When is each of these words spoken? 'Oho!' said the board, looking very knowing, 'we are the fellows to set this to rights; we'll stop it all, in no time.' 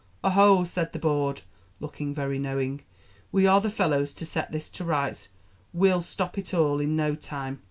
'Oho!' 0.23 0.63
said 0.63 0.93
the 0.93 0.97
board, 0.97 1.43
looking 1.79 2.11
very 2.11 2.39
knowing, 2.39 2.81
'we 3.31 3.45
are 3.45 3.61
the 3.61 3.69
fellows 3.69 4.15
to 4.15 4.25
set 4.25 4.51
this 4.51 4.67
to 4.67 4.83
rights; 4.83 5.29
we'll 5.73 6.01
stop 6.01 6.39
it 6.39 6.55
all, 6.55 6.79
in 6.79 6.95
no 6.95 7.13
time.' 7.13 7.59